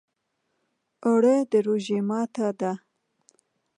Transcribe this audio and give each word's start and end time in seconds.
اوړه 1.05 1.35
د 1.51 1.53
روژې 1.65 1.99
ماته 2.09 2.47
ده 2.59 2.71